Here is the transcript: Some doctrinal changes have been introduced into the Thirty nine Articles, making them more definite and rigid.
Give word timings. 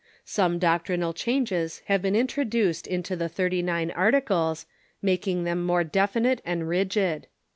Some 0.25 0.57
doctrinal 0.57 1.13
changes 1.13 1.83
have 1.85 2.01
been 2.01 2.15
introduced 2.15 2.87
into 2.87 3.15
the 3.15 3.29
Thirty 3.29 3.61
nine 3.61 3.91
Articles, 3.91 4.65
making 4.99 5.43
them 5.43 5.63
more 5.63 5.83
definite 5.83 6.41
and 6.43 6.67
rigid. 6.67 7.27